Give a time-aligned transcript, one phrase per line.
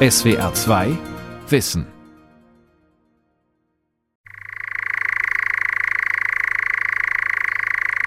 [0.00, 0.96] SWR 2
[1.48, 1.84] Wissen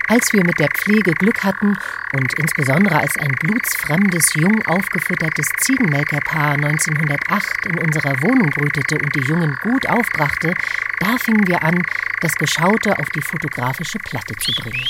[0.07, 1.77] Als wir mit der Pflege Glück hatten
[2.13, 9.27] und insbesondere als ein blutsfremdes, jung aufgefüttertes Ziegenmelkerpaar 1908 in unserer Wohnung brütete und die
[9.27, 10.53] Jungen gut aufbrachte,
[11.01, 11.83] da fingen wir an,
[12.21, 14.87] das Geschaute auf die fotografische Platte zu bringen.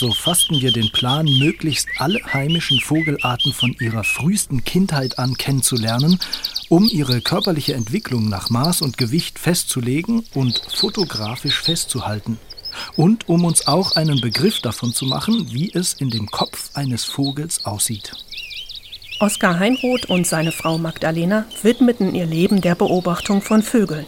[0.00, 6.18] So fassten wir den Plan, möglichst alle heimischen Vogelarten von ihrer frühesten Kindheit an kennenzulernen,
[6.70, 12.38] um ihre körperliche Entwicklung nach Maß und Gewicht festzulegen und fotografisch festzuhalten.
[12.96, 17.04] Und um uns auch einen Begriff davon zu machen, wie es in dem Kopf eines
[17.04, 18.12] Vogels aussieht.
[19.18, 24.06] Oskar Heinroth und seine Frau Magdalena widmeten ihr Leben der Beobachtung von Vögeln.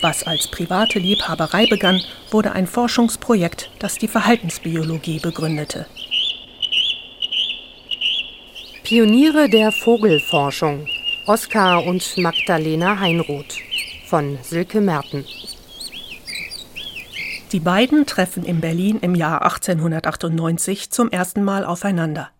[0.00, 5.86] Was als private Liebhaberei begann, wurde ein Forschungsprojekt, das die Verhaltensbiologie begründete.
[8.84, 10.86] Pioniere der Vogelforschung
[11.26, 13.58] Oskar und Magdalena Heinroth
[14.06, 15.26] von Silke Merten.
[17.52, 22.30] Die beiden treffen in Berlin im Jahr 1898 zum ersten Mal aufeinander.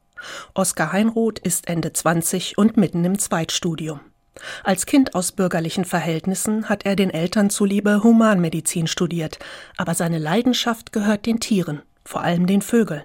[0.55, 4.00] Oskar Heinroth ist Ende 20 und mitten im Zweitstudium.
[4.64, 9.39] Als Kind aus bürgerlichen Verhältnissen hat er den Eltern zuliebe Humanmedizin studiert,
[9.77, 13.03] aber seine Leidenschaft gehört den Tieren, vor allem den Vögeln.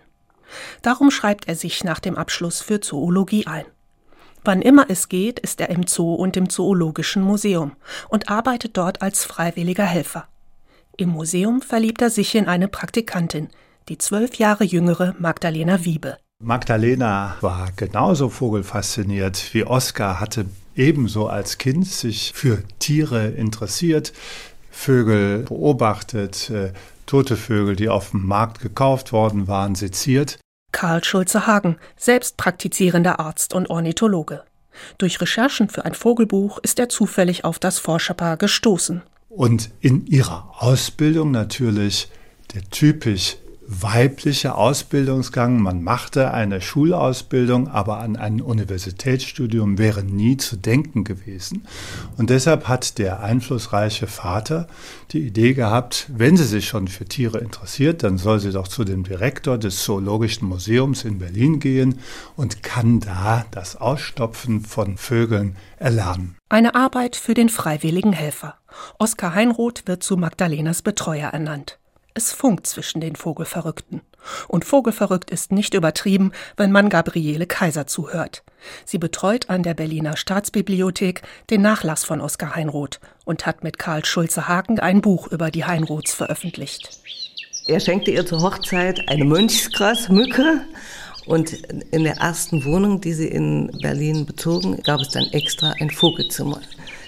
[0.82, 3.66] Darum schreibt er sich nach dem Abschluss für Zoologie ein.
[4.44, 7.74] Wann immer es geht, ist er im Zoo und im Zoologischen Museum
[8.10, 10.28] und arbeitet dort als freiwilliger Helfer.
[10.98, 13.50] Im Museum verliebt er sich in eine Praktikantin,
[13.90, 16.18] die zwölf Jahre jüngere Magdalena Wiebe.
[16.44, 20.46] Magdalena war genauso vogelfasziniert wie Oskar, hatte
[20.76, 24.14] ebenso als Kind sich für Tiere interessiert,
[24.72, 26.74] Vögel beobachtet, äh,
[27.06, 30.40] tote Vögel, die auf dem Markt gekauft worden waren, seziert.
[30.72, 34.44] Karl Schulze-Hagen, selbst praktizierender Arzt und Ornithologe.
[34.98, 39.04] Durch Recherchen für ein Vogelbuch ist er zufällig auf das Forscherpaar gestoßen.
[39.30, 42.10] Und in ihrer Ausbildung natürlich
[42.54, 43.38] der typisch
[43.68, 45.62] weiblicher Ausbildungsgang.
[45.62, 51.66] Man machte eine Schulausbildung, aber an ein Universitätsstudium wäre nie zu denken gewesen.
[52.18, 54.68] Und deshalb hat der einflussreiche Vater
[55.12, 58.84] die Idee gehabt, wenn sie sich schon für Tiere interessiert, dann soll sie doch zu
[58.84, 62.00] dem Direktor des Zoologischen Museums in Berlin gehen
[62.36, 66.36] und kann da das Ausstopfen von Vögeln erlernen.
[66.50, 68.56] Eine Arbeit für den freiwilligen Helfer.
[69.00, 71.80] Oskar Heinroth wird zu Magdalenas Betreuer ernannt.
[72.16, 74.02] Es funkt zwischen den Vogelverrückten.
[74.48, 78.44] Und Vogelverrückt ist nicht übertrieben, wenn man Gabriele Kaiser zuhört.
[78.86, 84.06] Sie betreut an der Berliner Staatsbibliothek den Nachlass von Oskar Heinroth und hat mit Karl
[84.06, 87.02] Schulze-Haken ein Buch über die Heinroths veröffentlicht.
[87.68, 90.62] Er schenkte ihr zur Hochzeit eine Mönchsgrasmücke
[91.26, 91.54] und
[91.92, 96.62] in der ersten Wohnung, die sie in Berlin bezogen, gab es dann extra ein Vogelzimmer,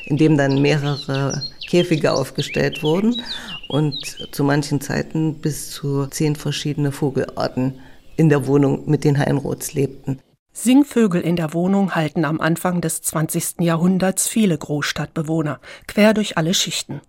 [0.06, 3.22] in dem dann mehrere Käfige aufgestellt wurden
[3.68, 7.80] und zu manchen Zeiten bis zu zehn verschiedene Vogelarten
[8.16, 10.20] in der Wohnung mit den Heinroths lebten.
[10.54, 13.60] Singvögel in der Wohnung halten am Anfang des 20.
[13.60, 17.02] Jahrhunderts viele Großstadtbewohner, quer durch alle Schichten.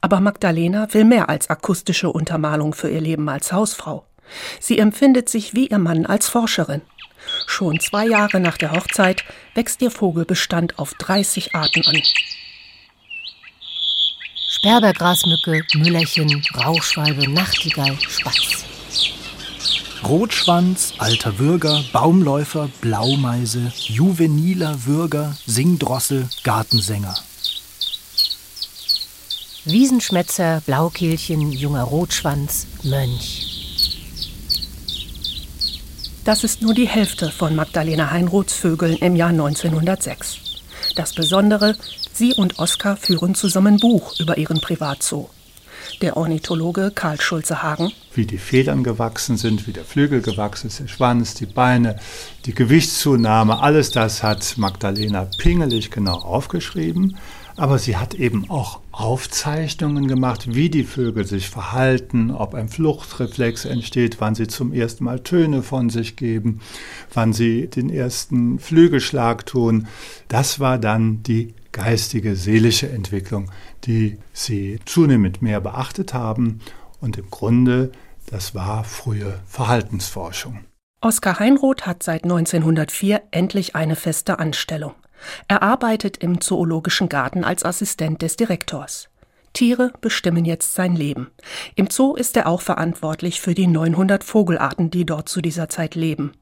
[0.00, 4.06] Aber Magdalena will mehr als akustische Untermalung für ihr Leben als Hausfrau.
[4.60, 6.80] Sie empfindet sich wie ihr Mann als Forscherin.
[7.46, 9.24] Schon zwei Jahre nach der Hochzeit
[9.54, 12.02] wächst ihr Vogelbestand auf 30 Arten an.
[14.66, 18.64] Sperbergrasmücke, Müllerchen, Rauchschwalbe, Nachtigall, Spatz.
[20.02, 27.14] Rotschwanz, alter Würger, Baumläufer, Blaumeise, juveniler Würger, Singdrossel, Gartensänger.
[29.66, 33.46] Wiesenschmätzer, Blaukehlchen, junger Rotschwanz, Mönch.
[36.24, 40.38] Das ist nur die Hälfte von Magdalena Heinroths Vögeln im Jahr 1906.
[40.96, 41.76] Das Besondere,
[42.16, 45.28] sie und Oskar führen zusammen Buch über ihren Privatzoo.
[46.02, 47.92] Der Ornithologe Karl Schulze-Hagen.
[48.14, 51.96] Wie die Federn gewachsen sind, wie der Flügel gewachsen ist, der Schwanz, die Beine,
[52.44, 57.16] die Gewichtszunahme, alles das hat Magdalena pingelig genau aufgeschrieben.
[57.58, 63.64] Aber sie hat eben auch Aufzeichnungen gemacht, wie die Vögel sich verhalten, ob ein Fluchtreflex
[63.64, 66.60] entsteht, wann sie zum ersten Mal Töne von sich geben,
[67.14, 69.86] wann sie den ersten Flügelschlag tun.
[70.28, 73.50] Das war dann die geistige, seelische Entwicklung,
[73.84, 76.60] die sie zunehmend mehr beachtet haben.
[77.00, 77.92] Und im Grunde,
[78.30, 80.64] das war frühe Verhaltensforschung.
[81.02, 84.92] Oskar Heinroth hat seit 1904 endlich eine feste Anstellung.
[85.48, 89.10] Er arbeitet im Zoologischen Garten als Assistent des Direktors.
[89.52, 91.28] Tiere bestimmen jetzt sein Leben.
[91.74, 95.94] Im Zoo ist er auch verantwortlich für die 900 Vogelarten, die dort zu dieser Zeit
[95.94, 96.32] leben.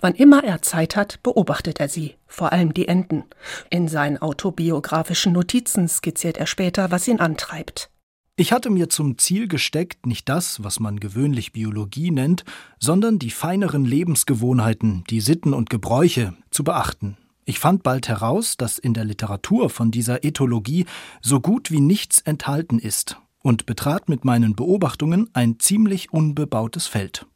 [0.00, 3.24] Wann immer er Zeit hat, beobachtet er sie, vor allem die Enten.
[3.68, 7.90] In seinen autobiografischen Notizen skizziert er später, was ihn antreibt.
[8.36, 12.44] Ich hatte mir zum Ziel gesteckt, nicht das, was man gewöhnlich Biologie nennt,
[12.78, 17.18] sondern die feineren Lebensgewohnheiten, die Sitten und Gebräuche zu beachten.
[17.44, 20.86] Ich fand bald heraus, dass in der Literatur von dieser Ethologie
[21.20, 27.26] so gut wie nichts enthalten ist und betrat mit meinen Beobachtungen ein ziemlich unbebautes Feld.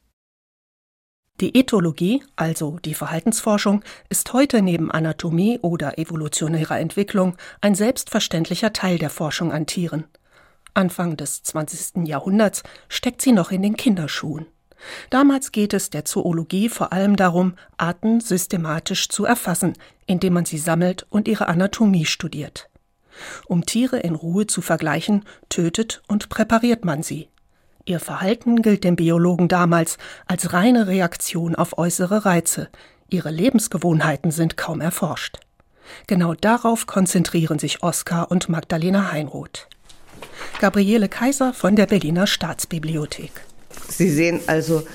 [1.41, 8.99] Die Ethologie, also die Verhaltensforschung, ist heute neben Anatomie oder evolutionärer Entwicklung ein selbstverständlicher Teil
[8.99, 10.05] der Forschung an Tieren.
[10.75, 12.07] Anfang des 20.
[12.07, 14.47] Jahrhunderts steckt sie noch in den Kinderschuhen.
[15.11, 19.73] Damals geht es der Zoologie vor allem darum, Arten systematisch zu erfassen,
[20.07, 22.69] indem man sie sammelt und ihre Anatomie studiert.
[23.47, 27.29] Um Tiere in Ruhe zu vergleichen, tötet und präpariert man sie.
[27.87, 32.69] Ihr Verhalten gilt dem Biologen damals als reine Reaktion auf äußere Reize.
[33.11, 35.39] Ihre Lebensgewohnheiten sind kaum erforscht.
[36.07, 39.69] Genau darauf konzentrieren sich Oskar und Magdalena Heinroth.
[40.61, 43.33] Gabriele Kaiser von der Berliner Staatsbibliothek.
[43.89, 44.87] Sie sehen also,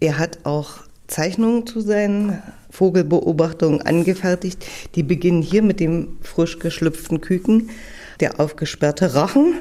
[0.00, 0.78] er hat auch
[1.08, 4.64] Zeichnungen zu seinen Vogelbeobachtungen angefertigt.
[4.94, 7.68] Die beginnen hier mit dem frisch geschlüpften Küken,
[8.20, 9.56] der aufgesperrte Rachen,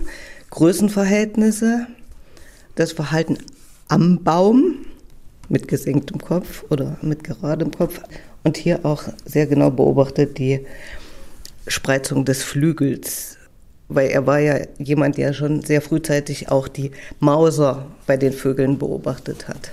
[0.49, 1.87] Größenverhältnisse,
[2.75, 3.37] das Verhalten
[3.87, 4.85] am Baum
[5.49, 7.99] mit gesenktem Kopf oder mit geradem Kopf
[8.43, 10.65] und hier auch sehr genau beobachtet die
[11.67, 13.37] Spreizung des Flügels,
[13.87, 18.77] weil er war ja jemand, der schon sehr frühzeitig auch die Mauser bei den Vögeln
[18.77, 19.71] beobachtet hat.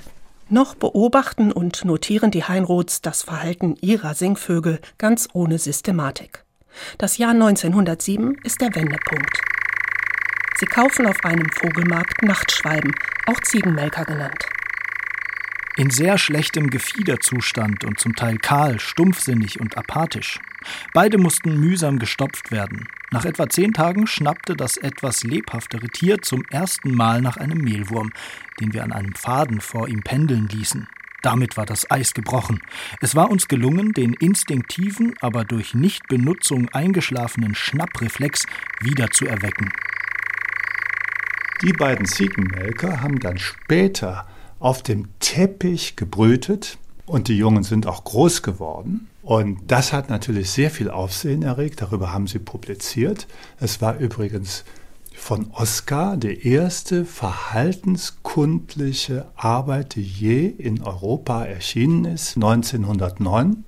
[0.49, 6.45] Noch beobachten und notieren die Heinroths das Verhalten ihrer Singvögel ganz ohne Systematik.
[6.99, 9.50] Das Jahr 1907 ist der Wendepunkt.
[10.61, 14.45] Sie kaufen auf einem Vogelmarkt Nachtschwalben, auch Ziegenmelker genannt.
[15.75, 20.39] In sehr schlechtem Gefiederzustand und zum Teil kahl, stumpfsinnig und apathisch.
[20.93, 22.87] Beide mussten mühsam gestopft werden.
[23.11, 28.13] Nach etwa zehn Tagen schnappte das etwas lebhaftere Tier zum ersten Mal nach einem Mehlwurm,
[28.61, 30.89] den wir an einem Faden vor ihm pendeln ließen.
[31.23, 32.61] Damit war das Eis gebrochen.
[33.01, 38.45] Es war uns gelungen, den instinktiven, aber durch Nichtbenutzung eingeschlafenen Schnappreflex
[38.83, 39.73] wieder zu erwecken.
[41.63, 44.27] Die beiden Ziegenmelker haben dann später
[44.59, 49.11] auf dem Teppich gebrütet und die Jungen sind auch groß geworden.
[49.23, 51.83] Und das hat natürlich sehr viel Aufsehen erregt.
[51.83, 53.27] Darüber haben sie publiziert.
[53.59, 54.65] Es war übrigens
[55.15, 63.67] von Oskar die erste verhaltenskundliche Arbeit, die je in Europa erschienen ist, 1909.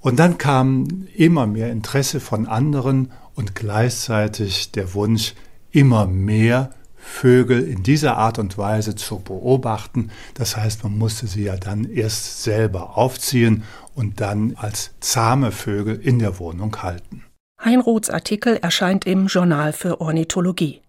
[0.00, 5.34] Und dann kam immer mehr Interesse von anderen und gleichzeitig der Wunsch,
[5.70, 6.70] immer mehr
[7.04, 10.10] Vögel in dieser Art und Weise zu beobachten.
[10.32, 13.62] Das heißt, man musste sie ja dann erst selber aufziehen
[13.94, 17.22] und dann als zahme Vögel in der Wohnung halten.
[17.62, 20.80] Heinroths Artikel erscheint im Journal für Ornithologie.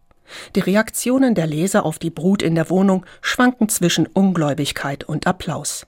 [0.56, 5.86] Die Reaktionen der Leser auf die Brut in der Wohnung schwanken zwischen Ungläubigkeit und Applaus.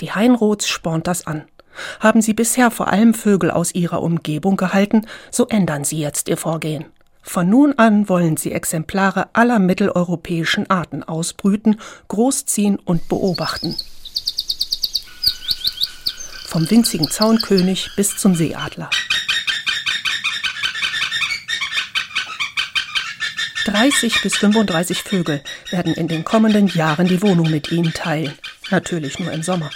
[0.00, 1.44] Die Heinroths spornt das an.
[2.00, 6.36] Haben sie bisher vor allem Vögel aus ihrer Umgebung gehalten, so ändern sie jetzt ihr
[6.36, 6.86] Vorgehen.
[7.28, 11.78] Von nun an wollen sie Exemplare aller mitteleuropäischen Arten ausbrüten,
[12.08, 13.76] großziehen und beobachten.
[16.46, 18.88] Vom winzigen Zaunkönig bis zum Seeadler.
[23.66, 28.32] 30 bis 35 Vögel werden in den kommenden Jahren die Wohnung mit ihnen teilen.
[28.70, 29.68] Natürlich nur im Sommer.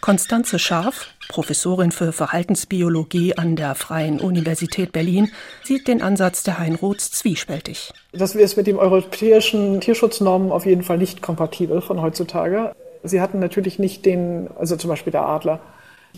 [0.00, 5.30] Konstanze Scharf, Professorin für Verhaltensbiologie an der Freien Universität Berlin,
[5.62, 7.92] sieht den Ansatz der Heinroths zwiespältig.
[8.12, 12.74] Das ist mit den europäischen Tierschutznormen auf jeden Fall nicht kompatibel von heutzutage.
[13.04, 15.60] Sie hatten natürlich nicht den, also zum Beispiel der Adler,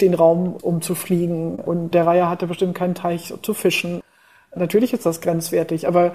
[0.00, 1.56] den Raum, um zu fliegen.
[1.56, 4.00] Und der Reiher hatte bestimmt keinen Teich zu fischen.
[4.54, 6.12] Natürlich ist das grenzwertig, aber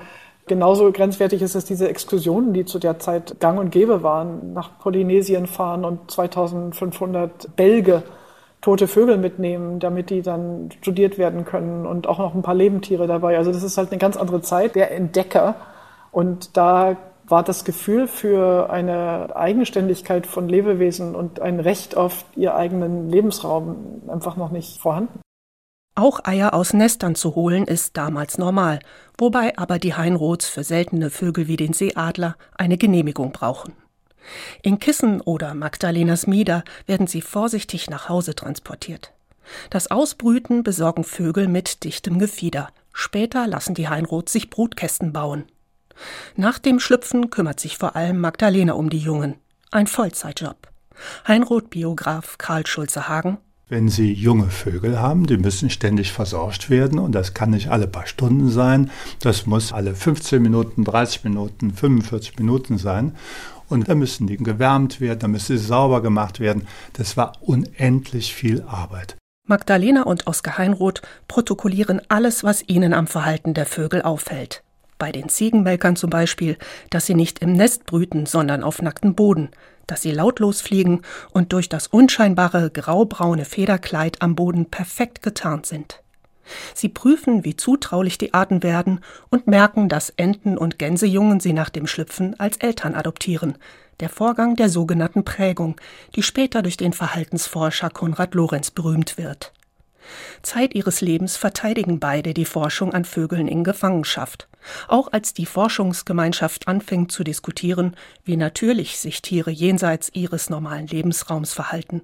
[0.47, 4.79] Genauso grenzwertig ist es diese Exkursionen, die zu der Zeit gang und gäbe waren, nach
[4.79, 8.03] Polynesien fahren und 2500 Bälge
[8.61, 13.07] tote Vögel mitnehmen, damit die dann studiert werden können und auch noch ein paar Lebendtiere
[13.07, 13.37] dabei.
[13.37, 15.55] Also das ist halt eine ganz andere Zeit, der Entdecker.
[16.11, 16.97] Und da
[17.27, 24.01] war das Gefühl für eine Eigenständigkeit von Lebewesen und ein Recht auf ihr eigenen Lebensraum
[24.07, 25.19] einfach noch nicht vorhanden.
[25.93, 28.79] Auch Eier aus Nestern zu holen ist damals normal,
[29.17, 33.73] wobei aber die Heinroths für seltene Vögel wie den Seeadler eine Genehmigung brauchen.
[34.61, 39.13] In Kissen oder Magdalenas Mieder werden sie vorsichtig nach Hause transportiert.
[39.69, 42.69] Das Ausbrüten besorgen Vögel mit dichtem Gefieder.
[42.93, 45.45] Später lassen die Heinroths sich Brutkästen bauen.
[46.35, 49.35] Nach dem Schlüpfen kümmert sich vor allem Magdalena um die Jungen.
[49.71, 50.69] Ein Vollzeitjob.
[51.27, 53.37] Heinroth-Biograf Karl Schulze-Hagen
[53.69, 57.85] wenn Sie junge Vögel haben, die müssen ständig versorgt werden und das kann nicht alle
[57.85, 58.91] paar Stunden sein.
[59.19, 63.15] Das muss alle 15 Minuten, 30 Minuten, 45 Minuten sein.
[63.69, 66.67] Und da müssen die gewärmt werden, da müssen sie sauber gemacht werden.
[66.93, 69.17] Das war unendlich viel Arbeit.
[69.45, 74.63] Magdalena und Oskar Heinroth protokollieren alles, was ihnen am Verhalten der Vögel auffällt.
[74.97, 76.57] Bei den Ziegenmelkern zum Beispiel,
[76.89, 79.49] dass sie nicht im Nest brüten, sondern auf nacktem Boden,
[79.85, 86.01] dass sie lautlos fliegen und durch das unscheinbare graubraune Federkleid am Boden perfekt getarnt sind.
[86.73, 91.69] Sie prüfen, wie zutraulich die Arten werden und merken, dass Enten und Gänsejungen sie nach
[91.69, 93.57] dem Schlüpfen als Eltern adoptieren.
[93.99, 95.75] Der Vorgang der sogenannten Prägung,
[96.15, 99.53] die später durch den Verhaltensforscher Konrad Lorenz berühmt wird.
[100.41, 104.47] Zeit ihres Lebens verteidigen beide die Forschung an Vögeln in Gefangenschaft.
[104.87, 111.53] Auch als die Forschungsgemeinschaft anfängt zu diskutieren, wie natürlich sich Tiere jenseits ihres normalen Lebensraums
[111.53, 112.01] verhalten.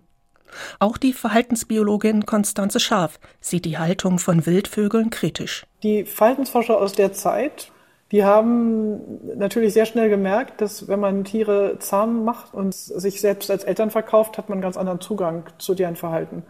[0.80, 5.66] Auch die Verhaltensbiologin Konstanze Scharf sieht die Haltung von Wildvögeln kritisch.
[5.84, 7.72] Die Verhaltensforscher aus der Zeit,
[8.12, 9.00] die haben
[9.36, 13.90] natürlich sehr schnell gemerkt, dass wenn man Tiere zahm macht und sich selbst als Eltern
[13.90, 16.44] verkauft, hat man einen ganz anderen Zugang zu deren Verhalten.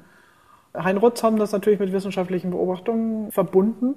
[0.76, 3.96] Heinrotz haben das natürlich mit wissenschaftlichen Beobachtungen verbunden.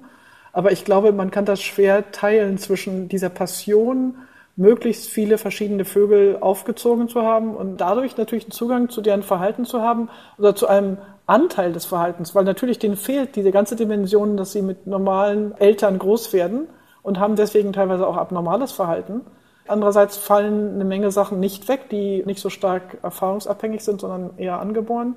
[0.53, 4.15] Aber ich glaube, man kann das schwer teilen zwischen dieser Passion,
[4.57, 9.65] möglichst viele verschiedene Vögel aufgezogen zu haben und dadurch natürlich einen Zugang zu deren Verhalten
[9.65, 10.97] zu haben oder zu einem
[11.27, 15.99] Anteil des Verhaltens, weil natürlich denen fehlt diese ganze Dimension, dass sie mit normalen Eltern
[15.99, 16.67] groß werden
[17.03, 19.21] und haben deswegen teilweise auch abnormales Verhalten.
[19.67, 24.59] Andererseits fallen eine Menge Sachen nicht weg, die nicht so stark erfahrungsabhängig sind, sondern eher
[24.59, 25.15] angeboren.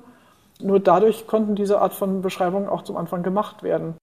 [0.61, 3.95] Nur dadurch konnten diese Art von Beschreibungen auch zum Anfang gemacht werden.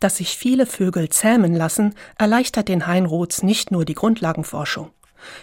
[0.00, 4.90] Dass sich viele Vögel zähmen lassen, erleichtert den Heinroths nicht nur die Grundlagenforschung.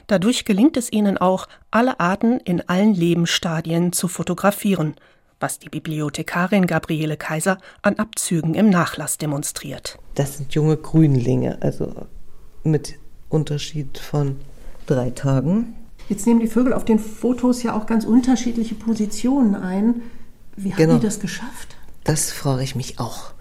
[0.08, 4.96] Dadurch gelingt es ihnen auch, alle Arten in allen Lebensstadien zu fotografieren,
[5.40, 10.00] was die Bibliothekarin Gabriele Kaiser an Abzügen im Nachlass demonstriert.
[10.16, 12.08] Das sind junge Grünlinge, also
[12.64, 12.98] mit
[13.30, 14.38] Unterschied von
[14.88, 15.76] drei Tagen.
[16.08, 20.04] Jetzt nehmen die Vögel auf den Fotos ja auch ganz unterschiedliche Positionen ein.
[20.56, 20.96] Wie haben genau.
[20.96, 21.75] die das geschafft?
[22.06, 23.34] Das frage ich mich auch.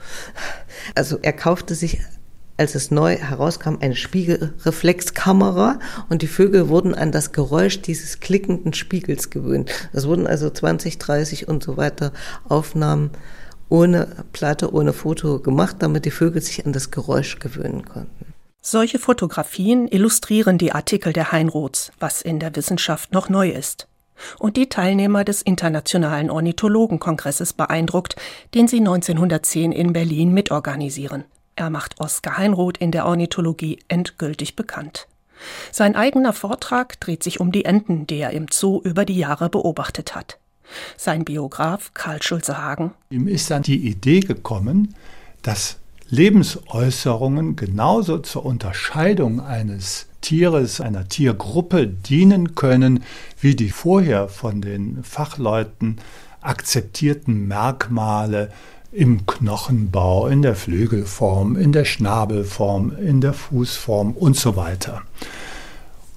[0.95, 2.01] Also er kaufte sich,
[2.57, 5.79] als es neu herauskam, eine Spiegelreflexkamera
[6.09, 9.71] und die Vögel wurden an das Geräusch dieses klickenden Spiegels gewöhnt.
[9.93, 12.13] Es wurden also 20, 30 und so weiter
[12.49, 13.11] Aufnahmen
[13.69, 18.33] ohne Platte, ohne Foto gemacht, damit die Vögel sich an das Geräusch gewöhnen konnten.
[18.63, 23.89] Solche Fotografien illustrieren die Artikel der Heinroths, was in der Wissenschaft noch neu ist
[24.39, 28.17] und die Teilnehmer des Internationalen Ornithologenkongresses beeindruckt,
[28.55, 31.25] den sie 1910 in Berlin mitorganisieren.
[31.57, 35.07] Er macht Oskar Heinroth in der Ornithologie endgültig bekannt.
[35.73, 39.49] Sein eigener Vortrag dreht sich um die Enten, die er im Zoo über die Jahre
[39.49, 40.39] beobachtet hat.
[40.97, 42.93] Sein Biograf Karl Schulze-Hagen.
[43.11, 44.95] Ihm ist dann die Idee gekommen,
[45.43, 45.79] dass
[46.15, 53.03] Lebensäußerungen genauso zur Unterscheidung eines Tieres, einer Tiergruppe dienen können,
[53.41, 55.99] wie die vorher von den Fachleuten
[56.41, 58.53] akzeptierten Merkmale
[58.93, 65.03] im Knochenbau, in der Flügelform, in der Schnabelform, in der Fußform und so weiter.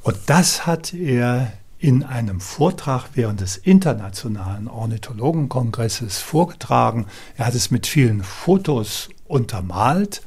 [0.03, 7.07] Und das hat er in einem Vortrag während des Internationalen Ornithologenkongresses vorgetragen.
[7.35, 10.21] Er hat es mit vielen Fotos untermalt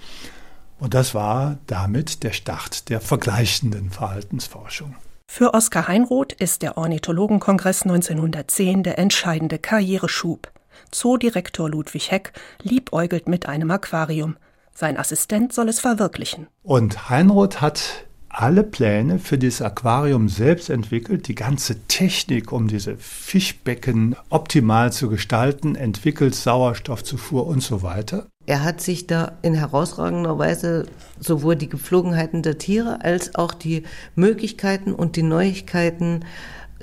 [0.78, 4.96] und das war damit der Start der vergleichenden Verhaltensforschung.
[5.26, 10.50] Für Oskar Heinroth ist der Ornithologenkongress 1910 der entscheidende Karriereschub.
[10.90, 14.36] Zoodirektor Ludwig Heck liebäugelt mit einem Aquarium.
[14.74, 16.48] Sein Assistent soll es verwirklichen.
[16.62, 22.96] Und Heinroth hat alle Pläne für dieses Aquarium selbst entwickelt, die ganze Technik, um diese
[22.96, 28.26] Fischbecken optimal zu gestalten, entwickelt, Sauerstoffzufuhr und so weiter.
[28.46, 30.86] Er hat sich da in herausragender Weise
[31.18, 33.82] sowohl die Geflogenheiten der Tiere als auch die
[34.14, 36.24] Möglichkeiten und die Neuigkeiten,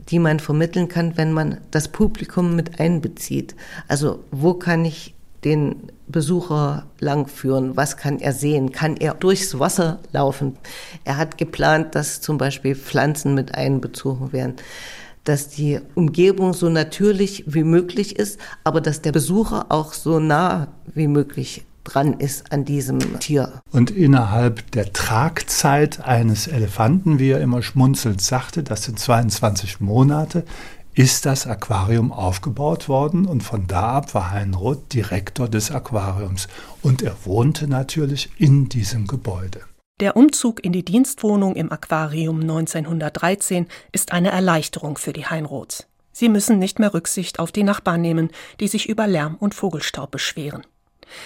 [0.10, 3.56] die man vermitteln kann, wenn man das Publikum mit einbezieht.
[3.88, 7.76] Also wo kann ich den Besucher langführen?
[7.76, 8.72] Was kann er sehen?
[8.72, 10.58] Kann er durchs Wasser laufen?
[11.04, 14.56] Er hat geplant, dass zum Beispiel Pflanzen mit einbezogen werden
[15.24, 20.70] dass die Umgebung so natürlich wie möglich ist, aber dass der Besucher auch so nah
[20.94, 23.62] wie möglich dran ist an diesem Tier.
[23.72, 30.44] Und innerhalb der Tragzeit eines Elefanten, wie er immer schmunzelnd sagte, das sind 22 Monate,
[30.98, 36.48] ist das Aquarium aufgebaut worden und von da ab war Heinroth Direktor des Aquariums
[36.82, 39.62] und er wohnte natürlich in diesem Gebäude.
[40.00, 45.86] Der Umzug in die Dienstwohnung im Aquarium 1913 ist eine Erleichterung für die Heinroths.
[46.12, 50.10] Sie müssen nicht mehr Rücksicht auf die Nachbarn nehmen, die sich über Lärm und Vogelstaub
[50.10, 50.66] beschweren.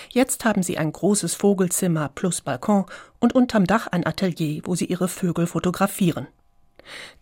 [0.10, 2.88] Jetzt haben sie ein großes Vogelzimmer plus Balkon
[3.20, 6.28] und unterm Dach ein Atelier, wo sie ihre Vögel fotografieren.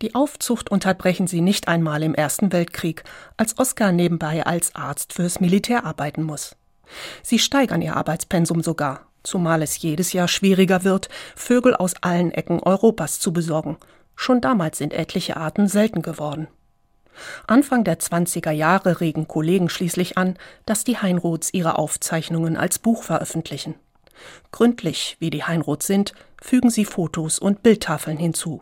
[0.01, 3.03] Die Aufzucht unterbrechen sie nicht einmal im Ersten Weltkrieg,
[3.37, 6.55] als Oskar nebenbei als Arzt fürs Militär arbeiten muss.
[7.21, 12.61] Sie steigern ihr Arbeitspensum sogar, zumal es jedes Jahr schwieriger wird, Vögel aus allen Ecken
[12.61, 13.77] Europas zu besorgen.
[14.15, 16.47] Schon damals sind etliche Arten selten geworden.
[17.47, 23.03] Anfang der 20er Jahre regen Kollegen schließlich an, dass die Heinroths ihre Aufzeichnungen als Buch
[23.03, 23.75] veröffentlichen.
[24.51, 28.59] Gründlich, wie die Heinroths sind, fügen sie Fotos und Bildtafeln hinzu.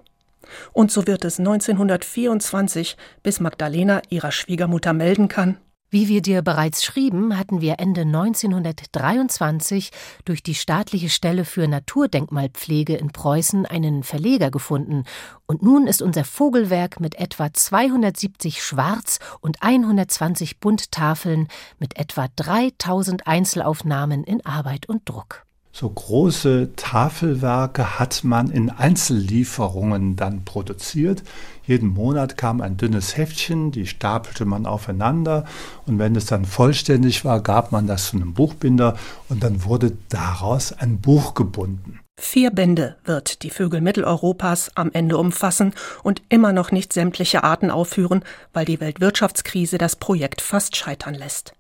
[0.74, 5.58] Und so wird es 1924, bis Magdalena ihrer Schwiegermutter melden kann,
[5.90, 9.92] wie wir dir bereits schrieben, hatten wir Ende 1923
[10.26, 15.06] durch die staatliche Stelle für Naturdenkmalpflege in Preußen einen Verleger gefunden,
[15.46, 21.48] und nun ist unser Vogelwerk mit etwa 270 Schwarz- und 120 Bunttafeln
[21.80, 25.47] mit etwa 3000 Einzelaufnahmen in Arbeit und Druck.
[25.80, 31.22] So große Tafelwerke hat man in Einzellieferungen dann produziert.
[31.68, 35.46] Jeden Monat kam ein dünnes Heftchen, die stapelte man aufeinander
[35.86, 38.98] und wenn es dann vollständig war, gab man das zu einem Buchbinder
[39.30, 42.00] und dann wurde daraus ein Buch gebunden.
[42.20, 47.70] Vier Bände wird die Vögel Mitteleuropas am Ende umfassen und immer noch nicht sämtliche Arten
[47.70, 51.54] aufführen, weil die Weltwirtschaftskrise das Projekt fast scheitern lässt.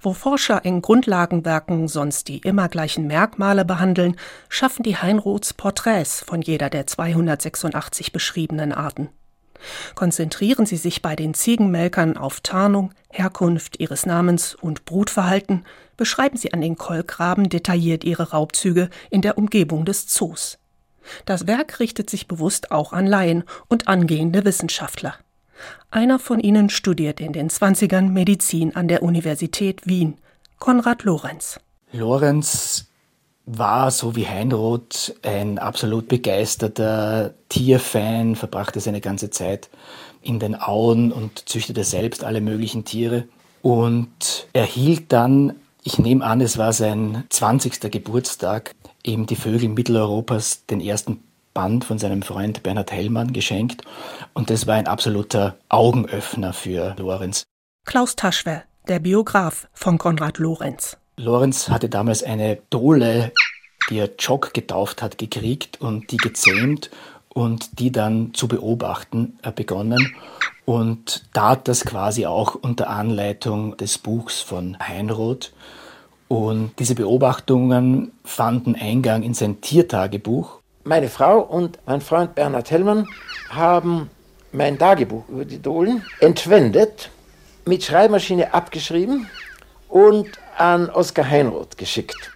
[0.00, 4.16] Wo Forscher in Grundlagenwerken sonst die immer gleichen Merkmale behandeln,
[4.48, 9.08] schaffen die Heinroths Porträts von jeder der 286 beschriebenen Arten.
[9.94, 15.64] Konzentrieren sie sich bei den Ziegenmelkern auf Tarnung, Herkunft ihres Namens und Brutverhalten,
[15.96, 20.58] beschreiben sie an den Kolkraben detailliert ihre Raubzüge in der Umgebung des Zoos.
[21.24, 25.14] Das Werk richtet sich bewusst auch an Laien und angehende Wissenschaftler.
[25.90, 30.16] Einer von ihnen studiert in den 20ern Medizin an der Universität Wien,
[30.58, 31.60] Konrad Lorenz.
[31.92, 32.86] Lorenz
[33.46, 39.70] war, so wie Heinroth, ein absolut begeisterter Tierfan, verbrachte seine ganze Zeit
[40.20, 43.28] in den Auen und züchtete selbst alle möglichen Tiere
[43.62, 45.54] und erhielt dann,
[45.84, 47.80] ich nehme an, es war sein 20.
[47.92, 51.22] Geburtstag, eben die Vögel Mitteleuropas den ersten
[51.56, 53.80] Band von seinem Freund Bernhard Hellmann geschenkt
[54.34, 57.44] und das war ein absoluter Augenöffner für Lorenz.
[57.86, 60.98] Klaus Taschwer, der Biograf von Konrad Lorenz.
[61.16, 63.32] Lorenz hatte damals eine Dole,
[63.88, 66.90] die er Jock getauft hat, gekriegt und die gezähmt
[67.30, 70.14] und die dann zu beobachten äh, begonnen
[70.66, 75.54] und tat das quasi auch unter Anleitung des Buchs von Heinroth.
[76.28, 83.08] Und diese Beobachtungen fanden Eingang in sein Tiertagebuch meine Frau und mein Freund Bernhard Hellmann
[83.50, 84.08] haben
[84.52, 87.10] mein Tagebuch über die Dohlen entwendet,
[87.64, 89.28] mit Schreibmaschine abgeschrieben
[89.88, 92.30] und an Oskar Heinroth geschickt.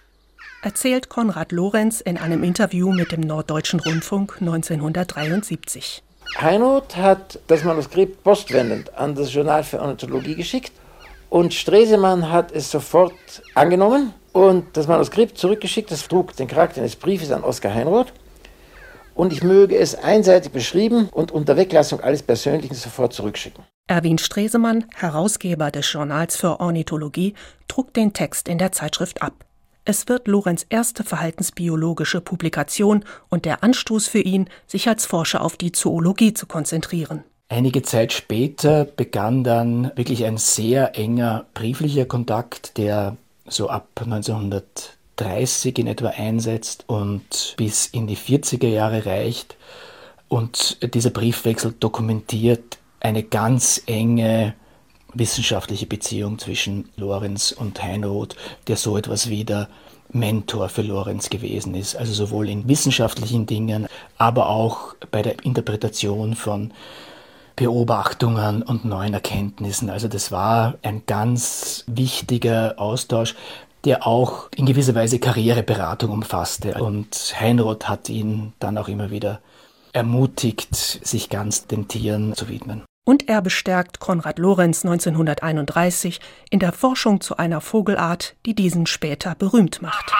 [0.61, 6.03] Erzählt Konrad Lorenz in einem Interview mit dem Norddeutschen Rundfunk 1973.
[6.39, 10.73] Heinroth hat das Manuskript postwendend an das Journal für Ornithologie geschickt
[11.29, 13.13] und Stresemann hat es sofort
[13.55, 15.89] angenommen und das Manuskript zurückgeschickt.
[15.89, 18.13] Das trug den Charakter eines Briefes an Oskar Heinroth
[19.15, 23.63] und ich möge es einseitig beschrieben und unter Weglassung alles Persönlichen sofort zurückschicken.
[23.87, 27.33] Erwin Stresemann, Herausgeber des Journals für Ornithologie,
[27.67, 29.33] druckt den Text in der Zeitschrift ab.
[29.83, 35.57] Es wird Lorenz erste verhaltensbiologische Publikation und der Anstoß für ihn, sich als Forscher auf
[35.57, 37.23] die Zoologie zu konzentrieren.
[37.49, 44.97] Einige Zeit später begann dann wirklich ein sehr enger brieflicher Kontakt, der so ab 1900
[45.21, 49.55] 30 in etwa einsetzt und bis in die 40er Jahre reicht.
[50.27, 54.53] Und dieser Briefwechsel dokumentiert eine ganz enge
[55.13, 58.35] wissenschaftliche Beziehung zwischen Lorenz und Heinroth,
[58.67, 59.67] der so etwas wie der
[60.13, 61.95] Mentor für Lorenz gewesen ist.
[61.95, 66.71] Also sowohl in wissenschaftlichen Dingen, aber auch bei der Interpretation von
[67.57, 69.89] Beobachtungen und neuen Erkenntnissen.
[69.89, 73.35] Also das war ein ganz wichtiger Austausch,
[73.85, 76.75] der auch in gewisser Weise Karriereberatung umfasste.
[76.75, 79.39] Und Heinroth hat ihn dann auch immer wieder
[79.93, 82.83] ermutigt, sich ganz den Tieren zu widmen.
[83.03, 89.33] Und er bestärkt Konrad Lorenz 1931 in der Forschung zu einer Vogelart, die diesen später
[89.35, 90.13] berühmt macht.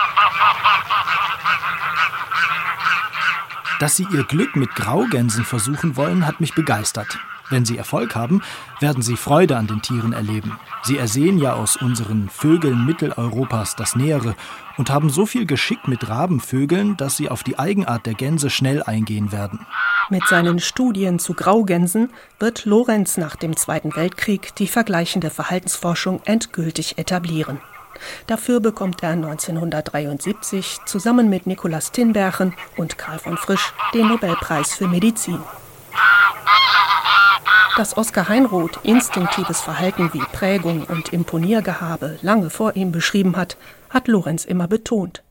[3.78, 7.18] Dass sie ihr Glück mit Graugänsen versuchen wollen, hat mich begeistert.
[7.50, 8.42] Wenn sie Erfolg haben,
[8.80, 10.58] werden sie Freude an den Tieren erleben.
[10.84, 14.34] Sie ersehen ja aus unseren Vögeln Mitteleuropas das Nähere
[14.78, 18.82] und haben so viel Geschick mit Rabenvögeln, dass sie auf die Eigenart der Gänse schnell
[18.82, 19.66] eingehen werden.
[20.10, 26.98] Mit seinen Studien zu Graugänsen wird Lorenz nach dem Zweiten Weltkrieg die vergleichende Verhaltensforschung endgültig
[26.98, 27.60] etablieren.
[28.26, 34.88] Dafür bekommt er 1973 zusammen mit Nikolaus Tinbergen und Karl von Frisch den Nobelpreis für
[34.88, 35.38] Medizin.
[37.76, 43.56] Dass Oskar Heinroth instinktives Verhalten wie Prägung und Imponiergehabe lange vor ihm beschrieben hat,
[43.88, 45.22] hat Lorenz immer betont.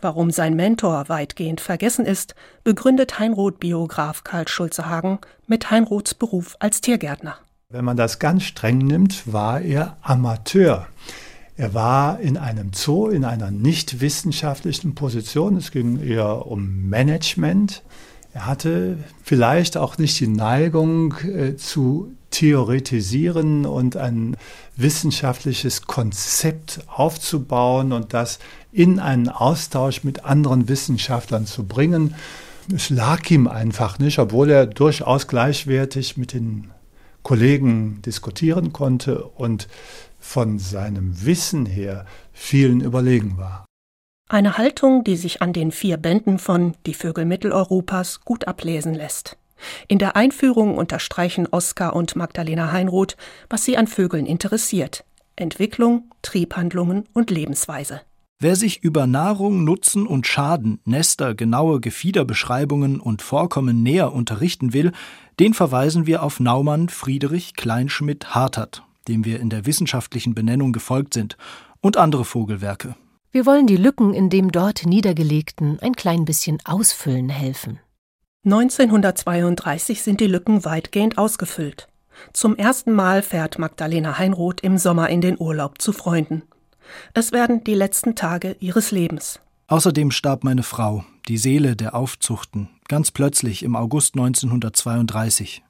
[0.00, 2.34] Warum sein Mentor weitgehend vergessen ist,
[2.64, 7.36] begründet Heinroth-Biograf Karl Schulze-Hagen mit Heinroths Beruf als Tiergärtner.
[7.70, 10.86] Wenn man das ganz streng nimmt, war er Amateur.
[11.56, 15.56] Er war in einem Zoo in einer nicht wissenschaftlichen Position.
[15.56, 17.82] Es ging eher um Management.
[18.32, 24.36] Er hatte vielleicht auch nicht die Neigung äh, zu theoretisieren und ein
[24.76, 28.38] wissenschaftliches Konzept aufzubauen und das
[28.70, 32.14] in einen Austausch mit anderen Wissenschaftlern zu bringen.
[32.74, 36.70] Es lag ihm einfach nicht, obwohl er durchaus gleichwertig mit den
[37.22, 39.68] Kollegen diskutieren konnte und
[40.20, 43.67] von seinem Wissen her vielen überlegen war.
[44.30, 49.38] Eine Haltung, die sich an den vier Bänden von Die Vögel Mitteleuropas gut ablesen lässt.
[49.88, 53.16] In der Einführung unterstreichen Oskar und Magdalena Heinroth,
[53.48, 55.04] was sie an Vögeln interessiert.
[55.34, 58.02] Entwicklung, Triebhandlungen und Lebensweise.
[58.38, 64.92] Wer sich über Nahrung, Nutzen und Schaden, Nester, genaue Gefiederbeschreibungen und Vorkommen näher unterrichten will,
[65.40, 71.14] den verweisen wir auf Naumann Friedrich Kleinschmidt Hartert, dem wir in der wissenschaftlichen Benennung gefolgt
[71.14, 71.38] sind,
[71.80, 72.94] und andere Vogelwerke.
[73.38, 77.78] Wir wollen die Lücken in dem dort Niedergelegten ein klein bisschen ausfüllen helfen.
[78.44, 81.86] 1932 sind die Lücken weitgehend ausgefüllt.
[82.32, 86.42] Zum ersten Mal fährt Magdalena Heinroth im Sommer in den Urlaub zu Freunden.
[87.14, 89.38] Es werden die letzten Tage ihres Lebens.
[89.68, 95.62] Außerdem starb meine Frau, die Seele der Aufzuchten, ganz plötzlich im August 1932.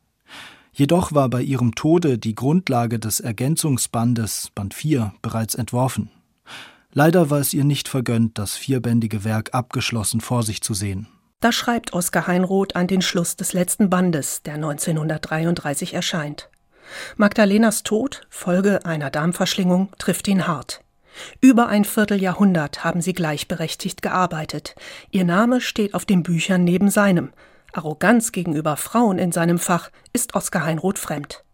[0.73, 6.11] Jedoch war bei ihrem Tode die Grundlage des Ergänzungsbandes Band 4 bereits entworfen.
[6.93, 11.07] Leider war es ihr nicht vergönnt, das vierbändige Werk abgeschlossen vor sich zu sehen.
[11.41, 16.51] Da schreibt Oskar Heinroth an den Schluss des letzten Bandes, der 1933 erscheint.
[17.17, 20.83] Magdalenas Tod, Folge einer Darmverschlingung, trifft ihn hart.
[21.41, 24.75] Über ein Vierteljahrhundert haben sie gleichberechtigt gearbeitet.
[25.11, 27.33] Ihr Name steht auf den Büchern neben seinem.
[27.73, 31.45] Arroganz gegenüber Frauen in seinem Fach ist Oskar Heinroth fremd.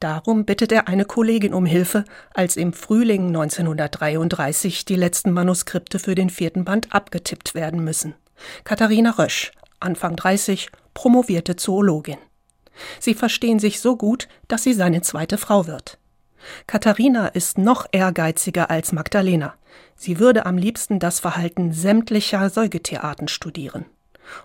[0.00, 6.14] Darum bittet er eine Kollegin um Hilfe, als im Frühling 1933 die letzten Manuskripte für
[6.14, 8.14] den vierten Band abgetippt werden müssen.
[8.64, 12.18] Katharina Rösch, Anfang 30, promovierte Zoologin.
[12.98, 15.98] Sie verstehen sich so gut, dass sie seine zweite Frau wird.
[16.66, 19.54] Katharina ist noch ehrgeiziger als Magdalena.
[19.96, 23.86] Sie würde am liebsten das Verhalten sämtlicher Säugetierarten studieren.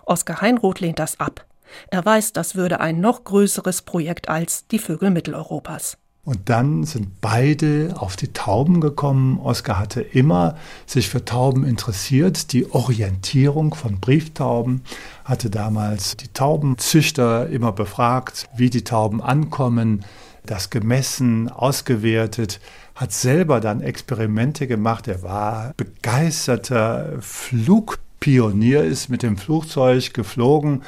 [0.04, 1.46] Oskar Heinroth lehnt das ab.
[1.88, 5.96] Er weiß, das würde ein noch größeres Projekt als die Vögel Mitteleuropas.
[6.22, 9.40] Und dann sind beide auf die Tauben gekommen.
[9.40, 10.56] Oskar hatte immer
[10.86, 12.52] sich für Tauben interessiert.
[12.52, 14.82] Die Orientierung von Brieftauben
[15.24, 20.04] hatte damals die Taubenzüchter immer befragt, wie die Tauben ankommen,
[20.44, 22.60] das gemessen, ausgewertet,
[22.94, 25.08] hat selber dann Experimente gemacht.
[25.08, 30.82] Er war begeisterter Flugpionier, ist mit dem Flugzeug geflogen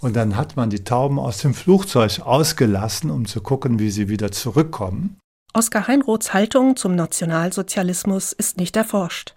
[0.00, 4.08] und dann hat man die Tauben aus dem Flugzeug ausgelassen, um zu gucken, wie sie
[4.08, 5.18] wieder zurückkommen.
[5.52, 9.34] Oskar Heinroths Haltung zum Nationalsozialismus ist nicht erforscht.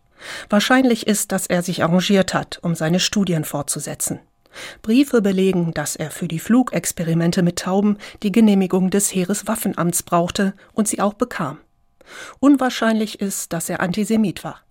[0.49, 4.19] Wahrscheinlich ist, dass er sich arrangiert hat, um seine Studien fortzusetzen.
[4.83, 10.87] Briefe belegen, dass er für die Flugexperimente mit Tauben die Genehmigung des Heereswaffenamts brauchte und
[10.87, 11.57] sie auch bekam.
[12.39, 14.61] Unwahrscheinlich ist, dass er Antisemit war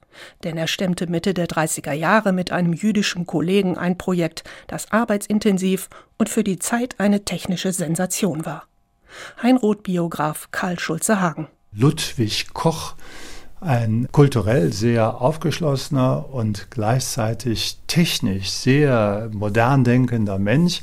[0.44, 5.88] denn er stemmte Mitte der 30er Jahre mit einem jüdischen Kollegen ein Projekt, das arbeitsintensiv
[6.18, 8.64] und für die Zeit eine technische Sensation war.
[9.42, 11.48] Heinroth-Biograf Karl Schulze-Hagen.
[11.72, 12.94] Ludwig Koch,
[13.60, 20.82] ein kulturell sehr aufgeschlossener und gleichzeitig technisch sehr modern denkender Mensch,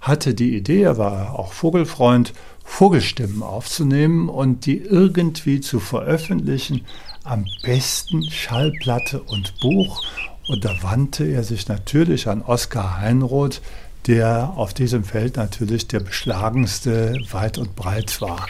[0.00, 2.32] hatte die Idee, er war auch Vogelfreund,
[2.64, 6.86] Vogelstimmen aufzunehmen und die irgendwie zu veröffentlichen
[7.30, 10.02] am besten Schallplatte und Buch.
[10.48, 13.62] Und da wandte er sich natürlich an Oskar Heinroth,
[14.06, 18.46] der auf diesem Feld natürlich der beschlagenste weit und breit war.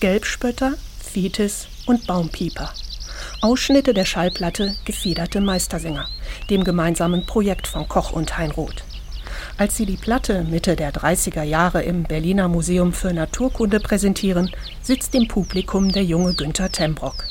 [0.00, 0.76] Gelbspötter,
[1.10, 2.72] Fitis und Baumpieper.
[3.40, 6.06] Ausschnitte der Schallplatte Gefederte Meistersänger,
[6.50, 8.84] dem gemeinsamen Projekt von Koch und Heinroth.
[9.58, 15.16] Als sie die Platte Mitte der 30er Jahre im Berliner Museum für Naturkunde präsentieren, sitzt
[15.16, 17.24] im Publikum der junge Günther Tembrock.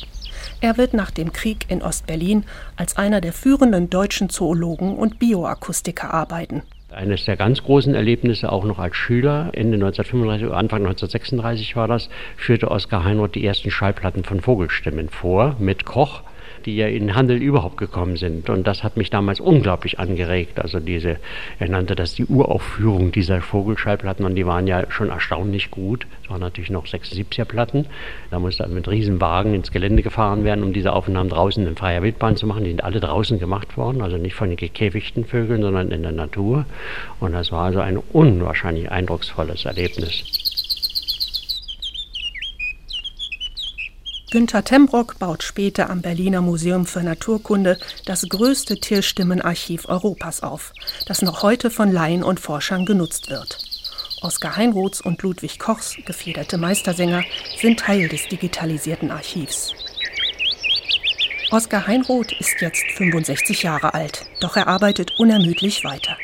[0.59, 2.43] Er wird nach dem Krieg in Ostberlin
[2.75, 6.63] als einer der führenden deutschen Zoologen und Bioakustiker arbeiten.
[6.91, 11.87] Eines der ganz großen Erlebnisse, auch noch als Schüler, Ende 1935 oder Anfang 1936 war
[11.87, 16.23] das, führte Oskar Heinroth die ersten Schallplatten von Vogelstimmen vor mit Koch
[16.69, 18.49] die ja in den Handel überhaupt gekommen sind.
[18.49, 20.59] Und das hat mich damals unglaublich angeregt.
[20.59, 21.17] Also diese,
[21.57, 26.05] er nannte das die Uraufführung dieser Vogelschallplatten und die waren ja schon erstaunlich gut.
[26.23, 27.87] Es waren natürlich noch 76er Platten.
[28.29, 32.35] Da musste mit Riesenwagen ins Gelände gefahren werden, um diese Aufnahmen draußen in freier Wildbahn
[32.35, 32.63] zu machen.
[32.63, 36.11] Die sind alle draußen gemacht worden, also nicht von den gekäfigten Vögeln, sondern in der
[36.11, 36.65] Natur.
[37.19, 40.58] Und das war also ein unwahrscheinlich eindrucksvolles Erlebnis.
[44.31, 50.73] Günter Tembrock baut später am Berliner Museum für Naturkunde das größte Tierstimmenarchiv Europas auf,
[51.07, 53.57] das noch heute von Laien und Forschern genutzt wird.
[54.21, 57.23] Oskar Heinroths und Ludwig Kochs, gefederte Meistersänger,
[57.59, 59.73] sind Teil des digitalisierten Archivs.
[61.49, 66.15] Oskar Heinroth ist jetzt 65 Jahre alt, doch er arbeitet unermüdlich weiter.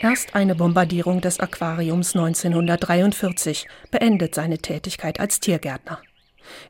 [0.00, 5.98] Erst eine Bombardierung des Aquariums 1943 beendet seine Tätigkeit als Tiergärtner.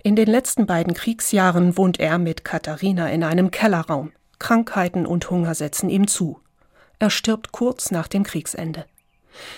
[0.02, 4.12] In den letzten beiden Kriegsjahren wohnt er mit Katharina in einem Kellerraum.
[4.38, 6.40] Krankheiten und Hunger setzen ihm zu.
[6.98, 8.86] Er stirbt kurz nach dem Kriegsende.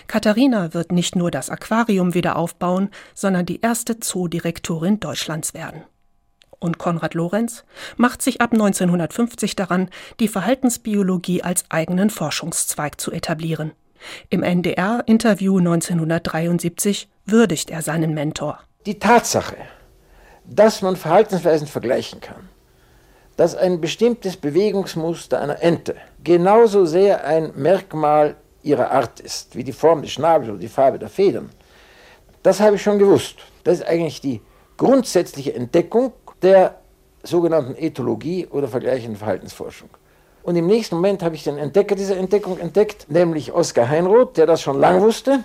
[0.08, 5.84] Katharina wird nicht nur das Aquarium wieder aufbauen, sondern die erste Zoodirektorin Deutschlands werden
[6.60, 7.64] und Konrad Lorenz
[7.96, 13.72] macht sich ab 1950 daran, die Verhaltensbiologie als eigenen Forschungszweig zu etablieren.
[14.28, 18.60] Im NDR-Interview 1973 würdigt er seinen Mentor.
[18.86, 19.56] Die Tatsache,
[20.44, 22.48] dass man Verhaltensweisen vergleichen kann,
[23.36, 29.72] dass ein bestimmtes Bewegungsmuster einer Ente genauso sehr ein Merkmal ihrer Art ist, wie die
[29.72, 31.50] Form des Schnabels oder die Farbe der Federn,
[32.42, 33.36] das habe ich schon gewusst.
[33.64, 34.40] Das ist eigentlich die
[34.76, 36.12] grundsätzliche Entdeckung
[36.42, 36.76] der
[37.22, 39.90] sogenannten Ethologie oder vergleichenden Verhaltensforschung.
[40.42, 44.46] Und im nächsten Moment habe ich den Entdecker dieser Entdeckung entdeckt, nämlich Oskar Heinroth, der
[44.46, 45.44] das schon lange wusste,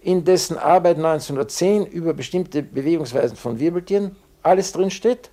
[0.00, 5.30] in dessen Arbeit 1910 über bestimmte Bewegungsweisen von Wirbeltieren alles drinsteht.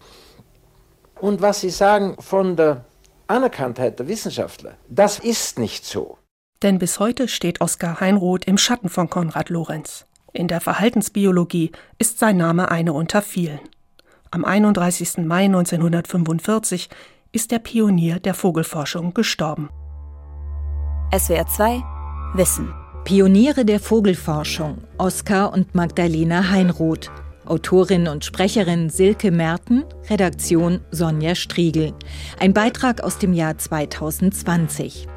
[1.19, 2.85] Und was Sie sagen von der
[3.27, 6.17] Anerkanntheit der Wissenschaftler, das ist nicht so.
[6.61, 10.05] Denn bis heute steht Oskar Heinroth im Schatten von Konrad Lorenz.
[10.33, 13.59] In der Verhaltensbiologie ist sein Name eine unter vielen.
[14.31, 15.25] Am 31.
[15.25, 16.89] Mai 1945
[17.31, 19.69] ist der Pionier der Vogelforschung gestorben.
[21.11, 21.81] SWR 2
[22.35, 22.71] Wissen.
[23.05, 27.09] Pioniere der Vogelforschung Oskar und Magdalena Heinroth.
[27.45, 31.95] Autorin und Sprecherin Silke Merten, Redaktion Sonja Striegel.
[32.39, 35.07] Ein Beitrag aus dem Jahr 2020.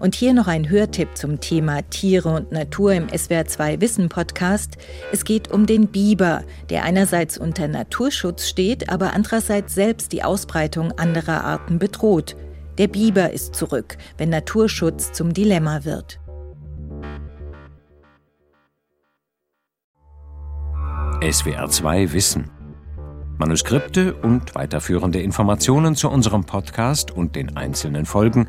[0.00, 4.76] Und hier noch ein Hörtipp zum Thema Tiere und Natur im SWR2 Wissen Podcast.
[5.12, 10.92] Es geht um den Biber, der einerseits unter Naturschutz steht, aber andererseits selbst die Ausbreitung
[10.92, 12.36] anderer Arten bedroht.
[12.78, 16.18] Der Biber ist zurück, wenn Naturschutz zum Dilemma wird.
[21.20, 22.50] SWR2 Wissen.
[23.38, 28.48] Manuskripte und weiterführende Informationen zu unserem Podcast und den einzelnen Folgen